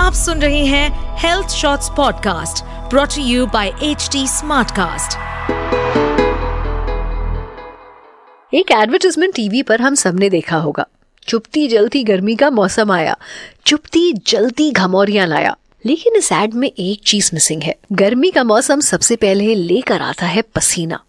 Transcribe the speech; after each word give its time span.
आप 0.00 0.12
सुन 0.12 0.38
रहे 0.38 0.66
हैं 0.66 1.16
health 1.18 1.48
shorts 1.48 1.88
podcast 1.88 2.64
brought 2.64 3.08
you 3.18 3.46
by 3.46 3.68
H 3.82 4.10
Smartcast 4.16 5.16
एक 8.54 8.70
एडवर्टाइजमेंट 8.70 9.34
टीवी 9.34 9.62
पर 9.62 9.80
हम 9.80 9.94
सबने 9.94 10.30
देखा 10.30 10.56
होगा। 10.56 10.86
चुपती 11.28 11.68
जलती 11.68 12.04
गर्मी 12.04 12.36
का 12.36 12.50
मौसम 12.50 12.92
आया, 12.92 13.16
चुपती 13.66 14.12
जलती 14.12 14.70
घमौरियाँ 14.72 15.26
लाया। 15.26 15.56
लेकिन 15.86 16.16
इस 16.16 16.32
एड 16.32 16.54
में 16.54 16.72
एक 16.78 17.02
चीज़ 17.06 17.30
मिसिंग 17.34 17.62
है। 17.62 17.76
गर्मी 17.92 18.30
का 18.30 18.44
मौसम 18.44 18.80
सबसे 18.80 19.16
पहले 19.16 19.54
लेकर 19.54 20.02
आता 20.02 20.26
है 20.26 20.42
पसीना। 20.42 21.00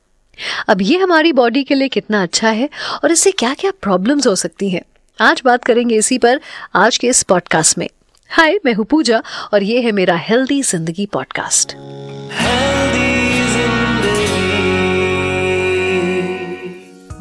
अब 0.67 0.81
ये 0.81 0.97
हमारी 0.97 1.33
बॉडी 1.33 1.63
के 1.63 1.75
लिए 1.75 1.87
कितना 1.87 2.23
अच्छा 2.23 2.49
है 2.49 2.69
और 3.03 3.11
इससे 3.11 3.31
क्या 3.31 3.53
क्या 3.53 3.71
प्रॉब्लम्स 3.81 4.27
हो 4.27 4.35
सकती 4.35 4.69
हैं? 4.69 4.83
आज 5.21 5.41
बात 5.45 5.63
करेंगे 5.63 5.95
इसी 5.95 6.17
पर, 6.17 6.41
आज 6.75 6.97
के 6.97 7.07
इस 7.07 7.23
पॉडकास्ट 7.23 7.77
में। 7.77 7.87
हाय 8.31 8.57
मैं 8.65 8.73
हूँ 8.73 8.85
पूजा 8.85 9.21
और 9.53 9.63
ये 9.63 9.79
है 9.81 9.91
मेरा 9.91 10.15
healthy 10.17 10.61
Zindagi 10.61 11.05
podcast 11.05 11.73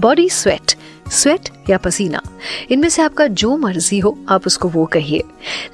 body 0.01 0.29
sweat 0.29 0.75
sweat 1.13 1.49
या 1.71 1.79
पसीना 1.79 2.21
इनमें 2.71 2.89
से 2.89 3.03
आपका 3.03 3.27
जो 3.27 3.57
मर्ज़ी 3.57 3.99
हो 3.99 4.17
आप 4.29 4.47
उसको 4.47 4.69
वो 4.69 4.85
कहिए। 4.87 5.23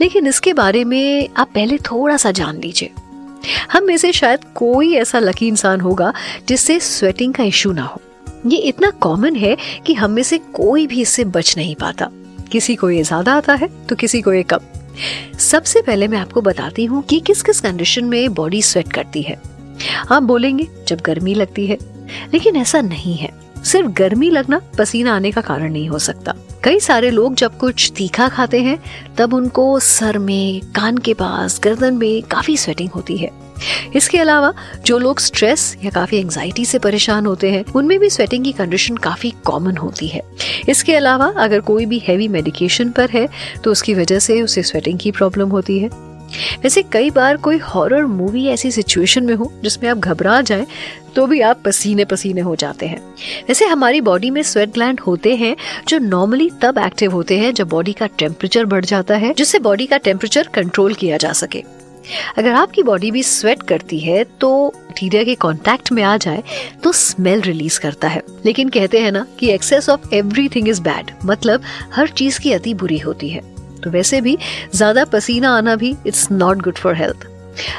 लेकिन 0.01 0.27
इसके 0.27 0.53
बारे 0.53 0.85
में 0.85 1.29
आप 1.37 1.51
पहले 1.55 1.79
थोड़ा 1.87 2.17
सा 2.17 2.31
जान 2.31 2.61
लीजिए। 2.61 2.91
हम 3.73 3.85
में 3.85 3.97
से 3.97 4.13
शायद 4.13 4.45
कोई 4.55 4.95
ऐसा 4.95 5.19
लकी 5.19 5.49
इंसान 5.49 5.81
होगा 5.81 6.13
जिससे 6.49 6.79
स्वेटिंग 6.81 7.35
का 7.35 7.45
इशू 7.45 7.73
ना 7.73 7.83
हो। 7.83 8.01
ये 8.47 8.59
इतना 8.59 8.91
कॉमन 9.01 9.37
है 9.37 9.57
कि 9.87 9.95
हम 9.95 10.11
में 10.11 10.23
से 10.23 10.39
कोई 10.55 10.87
भी 10.87 11.03
इससे 11.03 11.25
बच 11.27 11.57
नहीं 11.57 11.75
पाता। 11.75 12.09
किसी 12.53 12.75
को 12.77 12.91
ये 12.91 13.03
ज़्यादा 13.03 13.35
आता 13.35 13.55
है 13.55 13.69
तो 13.87 13.97
किसी 13.97 14.23
को 14.23 14.33
ये 14.33 14.43
कम। 14.43 14.73
सबसे 15.39 15.83
पहले 15.83 16.09
मैं 16.09 16.19
आपको 16.19 16.41
बताती 16.41 16.85
हूँ 16.85 17.03
कि 17.03 17.21
किस 17.21 17.43
किस 17.43 17.61
कंडीशन 17.61 18.05
में 18.05 18.35
बॉडी 18.35 18.63
स्वेट 18.63 18.93
करती 18.93 19.23
है। 19.23 19.43
आप 20.13 20.23
बोलेंगे, 20.23 20.69
जब 20.89 21.01
गर्मी 21.01 21.35
लगती 21.35 21.67
है, 21.67 21.79
लेकिन 22.35 22.57
ऐसा 22.57 22.81
नहीं 22.81 23.17
है। 23.17 23.33
सिर्फ़ 23.65 23.89
गर्मी 23.89 24.31
लगना 24.31 24.61
पसीना 24.79 25.17
आने 25.17 25.31
का 25.31 25.41
कारण 25.41 25.73
नहीं 25.73 25.89
हो 25.89 25.99
सकता। 25.99 26.35
कई 26.67 26.81
सारे 26.81 27.11
लोग 27.11 27.35
जब 27.35 27.59
कुछ 27.59 27.93
तीखा 27.97 28.29
खाते 28.29 28.61
हैं, 28.61 28.79
तब 29.19 29.35
उनको 29.35 29.81
सर 29.81 30.19
में, 30.19 30.61
कान 30.61 30.99
के 30.99 31.15
पास, 31.15 31.61
गर्दन 31.65 31.95
में 31.95 32.23
काफ़ी 32.23 32.57
स्वेटिंग 32.57 32.91
होती 32.91 33.17
है। 33.17 33.31
इसके 33.97 34.19
अलावा, 34.19 34.53
जो 34.87 34.99
लोग 34.99 35.21
स्ट्रेस 35.21 35.77
या 35.85 35.91
काफ़ी 35.91 36.17
एंजाइटी 36.17 36.65
से 36.65 36.79
परेशान 36.79 37.27
होते 37.27 37.51
हैं, 37.51 37.65
उनमें 37.77 37.99
भी 37.99 38.11
स्वेटिंग 38.11 38.45
की 38.45 38.53
कंडीशन 38.53 38.97
काफ़ी 38.97 39.31
कॉमन 39.31 39.77
होती 39.77 40.09
है। 40.09 40.23
इसके 40.69 40.95
अलावा, 40.95 41.27
अगर 41.37 41.61
कोई 41.61 41.87
भी 41.87 41.99
हैवी 41.99 42.29
मेडिकेशन 42.29 42.91
पर 42.91 43.11
है 43.11 43.29
तो 43.65 43.71
उसकी 43.71 43.95
वजह 43.95 44.19
से 44.19 44.43
उसे 44.43 44.63
स्वेटिंग 44.63 44.99
की 44.99 45.11
प्रॉब्लम 45.11 45.49
होती 45.49 45.79
है। 45.79 46.06
वैसे 46.63 46.83
कई 46.83 47.11
बार 47.11 47.37
कोई 47.37 47.59
हॉरर 47.59 48.05
मूवी 48.07 48.47
ऐसी 48.47 48.71
सिचुएशन 48.71 49.25
में 49.25 49.35
हो 49.35 49.53
जिसमें 49.63 49.91
आप 49.91 49.99
घबरा 49.99 50.41
जाए 50.41 50.67
तो 51.17 51.27
भी 51.27 51.41
आप 51.41 51.61
पसीने 51.65 52.05
पसीने 52.05 52.41
हो 52.41 52.57
जाते 52.57 52.87
हैं। 52.87 52.99
वैसे 53.49 53.67
हमारी 53.67 54.01
बॉडी 54.01 54.31
में 54.31 54.43
स्वेट 54.43 54.73
ग्लैंड 54.73 55.01
होते 55.01 55.35
हैं, 55.37 55.55
जो 55.89 55.99
नॉर्मली 55.99 56.51
तब 56.63 56.79
एक्टिव 56.79 57.13
होते 57.13 57.39
हैं 57.39 57.53
जब 57.55 57.69
बॉडी 57.69 57.93
का 57.93 58.07
टेम्परेचर 58.19 58.65
बढ़ 58.65 58.85
जाता 58.85 59.17
है, 59.17 59.33
जिससे 59.35 59.59
बॉडी 59.59 59.87
का 59.87 59.97
टेम्परेचर 59.97 60.49
कंट्रोल 60.55 60.95
किया 60.95 61.17
जा 61.17 61.33
सके। 61.33 61.63
अगर 62.39 62.53
आपकी 62.53 62.83
बॉडी 62.83 63.11
भी 63.11 63.23
स्वेट 63.23 63.63
करती 63.63 63.99
है 64.01 64.23
तो 64.41 64.67
मटीरियल 64.67 65.25
के 65.25 65.35
कांटेक्ट 65.35 65.93
में 65.93 66.03
आ 66.03 66.17
जाए 66.17 66.43
तो 66.83 66.93
स्मेल 66.93 67.41
रिलीज़ 67.41 67.81
करता 67.81 68.09
है। 68.09 68.23
लेकिन 68.47 68.69
कहते 68.69 69.01
हैं 69.01 69.13
ना 69.13 69.27
कि 69.39 69.51
excess 69.51 69.89
of 69.89 70.15
everything 70.15 70.69
is 70.69 70.83
bad 70.83 71.11
मतलब 71.25 71.63
हर 71.95 72.09
चीज़ 72.09 72.41
की 72.41 72.53
अति 72.53 72.75
बुरी 72.75 72.99
होती 72.99 73.29
है। 73.29 73.56
तो 73.87 73.91
वैसे 73.91 74.21
भी 74.21 74.37
ज़्यादा 74.75 75.05
पसीना 75.05 75.51
आना 75.57 75.75
भी 75.77 75.95
it's 76.07 76.31
not 76.33 76.63
good 76.63 76.79
for 76.79 76.95
health 76.95 77.27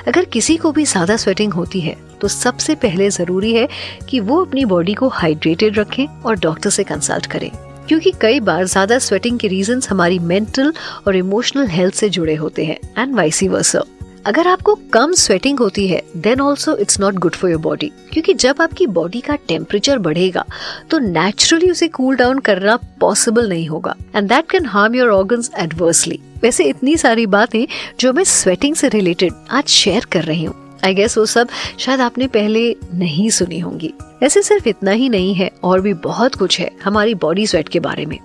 अगर 0.07 0.25
किसी 0.25 0.55
को 0.57 0.71
भी 0.71 0.85
ज़्यादा 0.85 1.17
स्वेटिंग 1.17 1.53
होती 1.53 1.79
है 1.79 1.95
तो 2.21 2.27
सबसे 2.27 2.75
पहले 2.75 3.09
ज़रूरी 3.09 3.53
है 3.53 3.67
कि 4.09 4.19
वो 4.19 4.43
अपनी 4.45 4.63
बॉडी 4.65 4.93
को 4.93 5.07
हाइड्रेटेड 5.07 5.79
रखें 5.79 6.05
और 6.07 6.39
डॉक्टर 6.39 6.69
से 6.69 6.83
कंसल्ट 6.83 7.25
करें। 7.25 7.49
क्योंकि 7.87 8.11
कई 8.21 8.39
बार 8.39 8.63
ज़्यादा 8.65 8.99
स्वेटिंग 8.99 9.39
के 9.39 9.47
रीजंस 9.47 9.89
हमारी 9.89 10.19
मेंटल 10.19 10.73
और 11.07 11.15
इमोशनल 11.15 11.67
हेल्थ 11.67 11.95
से 11.95 12.09
जुड़े 12.09 12.35
होते 12.35 12.65
हैं 12.65 12.79
एंड 12.97 13.15
वाइसी 13.15 13.47
वर्सा 13.47 13.83
अगर 14.25 14.47
आपको 14.47 14.73
कम 14.93 15.13
स्वेटिंग 15.13 15.59
होती 15.59 15.87
है 15.87 16.01
then 16.17 16.41
also 16.41 16.75
it's 16.77 16.99
not 16.99 17.15
good 17.15 17.35
for 17.35 17.51
your 17.51 17.61
body 17.61 17.91
क्योंकि 18.13 18.33
जब 18.33 18.61
आपकी 18.61 18.87
बॉडी 18.87 19.21
का 19.21 19.35
टेम्परेचर 19.47 19.97
बढ़ेगा 19.97 20.45
तो 20.91 20.97
नेचुरली 20.99 21.71
उसे 21.71 21.87
कूल 21.87 22.15
डाउन 22.15 22.39
करना 22.39 22.75
पॉसिबल 22.99 23.49
नहीं 23.49 23.67
होगा. 23.67 23.95
And 24.15 24.29
that 24.29 24.49
can 24.51 24.65
harm 24.65 24.95
your 24.95 25.09
organs 25.09 25.51
adversely 25.59 26.19
वैसे 26.43 26.63
इतनी 26.63 26.95
सारी 26.97 27.25
बातें 27.25 27.65
जो 27.99 28.13
मैं 28.13 28.23
स्वेटिंग 28.23 28.75
से 28.75 28.89
रिलेटेड 28.89 29.33
आज 29.51 29.67
शेयर 29.67 30.05
कर 30.11 30.23
रही 30.23 30.43
हूँ. 30.43 30.55
आई 30.85 30.93
गेस 30.93 31.17
वो 31.17 31.25
सब 31.25 31.47
शायद 31.79 32.01
आपने 32.01 32.27
पहले 32.27 32.75
नहीं 32.93 33.29
सुनी 33.29 33.59
होंगी. 33.59 33.93
ऐसे 34.23 34.41
सिर्फ़ 34.41 34.67
इतना 34.69 34.91
ही 34.91 35.09
नहीं 35.09 35.33
है, 35.35 35.51
और 35.63 35.81
भी 35.81 35.93
बहुत 35.93 36.35
कुछ 36.35 36.59
है 36.59 36.71
हमारी 36.83 37.15
बॉडी 37.15 37.47
स्वेट 37.47 37.69
के 37.69 37.79
बारे 37.79 38.05
में. 38.05 38.17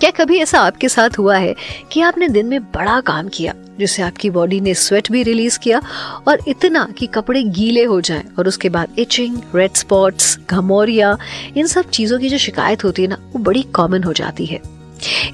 क्या 0.00 0.10
कभी 0.10 0.38
ऐसा 0.38 0.60
आपके 0.60 0.88
साथ 0.88 1.18
हुआ 1.18 1.36
है 1.36 1.54
कि 1.92 2.00
आपने 2.00 2.28
दिन 2.28 2.46
में 2.46 2.62
बड़ा 2.64 3.00
काम 3.00 3.28
किया, 3.28 3.54
जिससे 3.78 4.02
आपकी 4.02 4.30
बॉडी 4.30 4.60
ने 4.60 4.74
स्वेट 4.74 5.10
भी 5.12 5.22
रिलीज़ 5.22 5.58
किया 5.58 5.80
और 6.28 6.38
इतना 6.48 6.86
कि 6.98 7.06
कपड़े 7.06 7.42
गीले 7.42 7.84
हो 7.84 8.00
जाएँ 8.00 8.22
और 8.38 8.48
उसके 8.48 8.68
बाद 8.68 8.98
इचिंग 8.98 9.36
रेड 9.54 9.74
स्पॉट्स 9.74 10.38
घमौरिया, 10.50 11.16
इन 11.56 11.66
सब 11.66 11.90
चीज़ों 11.90 12.18
की 12.18 12.28
जो 12.28 12.38
शिकायत 12.38 12.84
होती 12.84 13.02
है 13.02 13.08
ना, 13.08 13.18
वो 13.32 13.38
बड़ी 13.38 13.62
कॉमन 13.62 14.04
हो 14.04 14.12
जाती 14.12 14.46
है। 14.46 14.60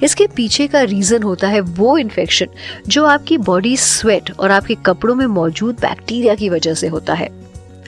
इसके 0.03 0.27
पीछे 0.27 0.67
का 0.67 0.81
रीजन 0.81 1.23
होता 1.23 1.47
है 1.47 1.59
वो 1.59 1.97
इन्फेक्शन 1.97 2.47
जो 2.87 3.05
आपकी 3.05 3.37
बॉडी 3.37 3.75
स्वेट 3.77 4.31
और 4.39 4.51
आपके 4.51 4.75
कपड़ों 4.75 5.15
में 5.15 5.25
मौजूद 5.25 5.75
बैक्टीरिया 5.75 6.35
की 6.35 6.49
वजह 6.49 6.73
से 6.73 6.87
होता 6.87 7.13
है। 7.13 7.29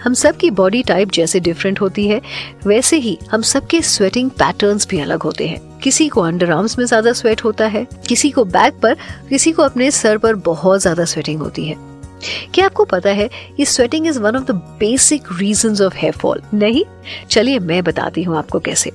हम 0.03 0.13
सब 0.13 0.37
की 0.37 0.49
बॉडी 0.51 0.81
टाइप 0.83 1.11
जैसे 1.11 1.39
डिफरेंट 1.39 1.81
होती 1.81 2.07
है, 2.07 2.21
वैसे 2.67 2.97
ही 2.97 3.17
हम 3.31 3.41
सबके 3.41 3.81
स्वेटिंग 3.81 4.29
पैटर्न्स 4.31 4.87
भी 4.87 4.99
अलग 4.99 5.23
होते 5.23 5.47
हैं। 5.47 5.79
किसी 5.79 6.07
को 6.07 6.21
अंडर 6.21 6.51
आर्म्स 6.51 6.77
में 6.79 6.85
ज़्यादा 6.85 7.13
स्वेट 7.13 7.43
होता 7.43 7.67
है, 7.67 7.85
किसी 8.07 8.31
को 8.31 8.45
बैक 8.45 8.79
पर, 8.81 8.95
किसी 9.29 9.51
को 9.51 9.63
अपने 9.63 9.91
सर 9.91 10.17
पर 10.17 10.35
बहुत 10.45 10.81
ज़्यादा 10.81 11.05
स्वेटिंग 11.05 11.41
होती 11.41 11.65
है। 11.65 11.75
क्या 12.53 12.65
आपको 12.65 12.85
पता 12.85 13.09
है 13.09 13.29
ये 13.59 13.65
sweating 13.65 14.07
is 14.07 14.19
one 14.19 14.35
of 14.35 14.43
the 14.43 14.55
basic 14.79 15.27
reason 15.39 15.83
of 15.85 15.95
hair 15.95 16.13
fall 16.13 16.41
नहीं? 16.53 16.83
चलिए 17.29 17.59
मैं 17.59 17.83
बताती 17.83 18.23
हूँ 18.23 18.37
आपको 18.37 18.59
कैसे। 18.59 18.91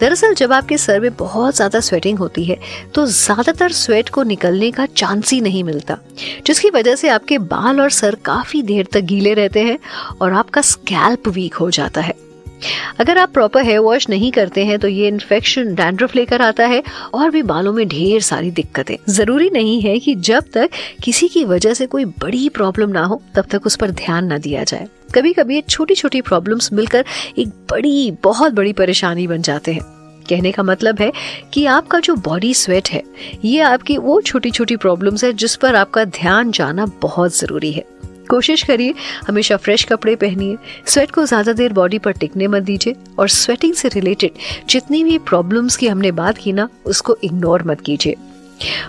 दरअसल 0.00 0.34
जब 0.34 0.52
आपके 0.52 0.78
सर 0.78 1.00
में 1.00 1.14
बहुत 1.16 1.54
ज़्यादा 1.56 1.80
स्वेटिंग 1.80 2.18
होती 2.18 2.44
है 2.44 2.58
तो 2.94 3.06
ज़्यादातर 3.06 3.72
स्वेट 3.72 4.08
को 4.08 4.22
निकलने 4.22 4.70
का 4.70 4.86
चांस 4.86 5.32
ही 5.32 5.40
नहीं 5.40 5.64
मिलता, 5.64 5.98
जिसकी 6.46 6.70
वजह 6.70 6.94
से 6.94 7.08
आपके 7.08 7.38
बाल 7.38 7.80
और 7.80 7.90
सर 7.92 8.14
काफ़ी 8.24 8.62
देर 8.62 8.88
तक 8.92 9.00
गीले 9.02 9.34
रहते 9.34 9.62
हैं 9.62 9.78
और 10.20 10.32
आपका 10.32 10.60
स्कैल्प 10.62 11.28
वीक 11.28 11.54
हो 11.54 11.70
जाता 11.70 12.00
है। 12.00 12.14
अगर 13.00 13.18
आप 13.18 13.32
प्रॉपर 13.32 13.62
हेयर 13.62 13.78
वॉश 13.78 14.08
नहीं 14.08 14.32
करते 14.32 14.64
हैं 14.64 14.78
तो 14.78 14.88
ये 14.88 15.08
इन्फेक्शन 15.08 15.74
डैंड्रफ 15.74 16.16
लेकर 16.16 16.42
आता 16.42 16.66
है 16.66 16.82
और 17.14 17.30
भी 17.30 17.42
बालों 17.42 17.72
में 17.72 17.88
ढेर 17.88 18.20
सारी 18.20 18.50
दिक्कतें। 18.50 18.96
ज़रूरी 19.08 19.50
नहीं 19.50 19.80
है 19.80 19.98
कि 19.98 20.14
जब 20.14 20.44
तक 20.52 20.70
किसी 21.02 21.28
की 21.28 21.44
वजह 21.44 21.74
से 21.74 21.86
कोई 21.86 22.04
बड़ी 22.04 22.48
प्रॉब्लम 22.48 22.90
ना 22.90 23.04
हो, 23.04 23.22
तब 23.34 23.44
तक 23.50 23.66
उस 23.66 23.76
पर 23.76 23.90
ध्यान 23.90 24.26
ना 24.26 24.38
दिया 24.38 24.64
जाए। 24.64 24.86
कभी 25.14 25.32
कभी 25.32 25.60
छोटी 25.60 25.94
छोटी 25.94 26.20
प्रॉब्लम्स 26.20 26.72
मिलकर 26.72 27.04
एक 27.38 27.48
बड़ी, 27.48 28.10
बहुत 28.10 28.52
बड़ी 28.52 28.72
परेशानी 28.72 29.26
बन 29.26 29.42
जाते 29.42 29.72
हैं। 29.72 29.82
कहने 30.28 30.52
का 30.52 30.62
मतलब 30.62 31.00
है 31.00 31.12
कि 31.52 31.66
आपका 31.66 32.00
जो 32.00 32.14
बॉडी 32.16 32.54
स्वेट 32.54 32.88
है, 32.88 33.02
ये 33.44 33.60
आपकी 33.60 33.98
वो 33.98 34.20
छोटी 34.20 34.50
छोटी 34.50 34.76
प्रॉब्लम्स 34.76 35.24
है 35.24 35.32
जिस 35.32 35.56
पर 35.56 35.74
आपका 35.74 36.04
ध्यान 36.04 36.50
जाना 36.50 36.86
बहुत 37.02 37.36
ज़रूरी 37.36 37.72
है। 37.72 37.84
कोशिश 38.30 38.62
करिए, 38.62 38.94
हमेशा 39.28 39.56
फ्रेश 39.56 39.84
कपड़े 39.84 40.14
पहनिए 40.16 40.56
स्वेट 40.86 41.10
को 41.10 41.24
ज़्यादा 41.26 41.52
देर 41.52 41.72
बॉडी 41.72 41.98
पर 41.98 42.12
टिकने 42.12 42.46
मत 42.48 42.62
दीजिए 42.62 42.94
और 43.18 43.28
स्वेटिंग 43.30 43.74
से 43.74 43.88
रिलेटेड 43.88 44.38
जितनी 44.70 45.02
भी 45.04 45.18
प्रॉब्लम्स 45.30 45.76
की 45.76 45.86
हमने 45.86 46.12
बात 46.12 46.38
की 46.38 46.52
ना, 46.52 46.68
उसको 46.86 47.16
इग्नोर 47.24 47.62
मत 47.66 47.80
कीजिए। 47.80 48.16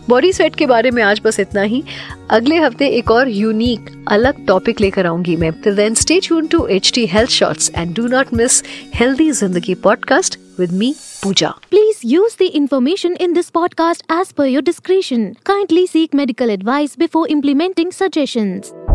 बॉडी 0.09 0.31
स्वेट 0.33 0.55
के 0.55 0.65
बारे 0.65 0.89
में 0.91 1.01
आज 1.03 1.21
बस 1.23 1.39
इतना 1.39 1.61
ही। 1.61 1.83
अगले 2.31 2.57
हफ़्ते 2.57 2.87
एक 2.97 3.11
और 3.11 3.29
यूनिक 3.29 3.89
अलग 4.07 4.45
टॉपिक 4.47 4.81
लेकर 4.81 5.05
आऊँगी 5.05 5.35
मैं। 5.35 5.51
Till 5.63 5.75
then 5.75 5.93
stay 5.95 6.19
tune 6.19 6.47
to 6.47 6.65
HT 6.67 7.05
health 7.05 7.29
shorts 7.31 7.71
and 7.77 7.95
do 7.95 8.07
not 8.07 8.33
miss 8.33 8.63
healthy 8.95 9.29
Zindagi 9.31 9.75
podcast 9.83 10.39
with 10.59 10.73
me 10.73 10.93
Pooja 11.23 11.49
please 11.71 11.99
use 12.05 12.35
the 12.41 12.51
information 12.55 13.21
in 13.21 13.33
this 13.33 13.49
podcast 13.49 14.11
as 14.11 14.31
per 14.31 14.47
your 14.47 14.63
description 14.63 15.25
kindly 15.45 15.87
seek 15.87 16.15
medical 16.15 16.49
advice 16.49 16.97
before 16.99 17.29
implementing 17.29 17.91
suggestions. 17.91 18.94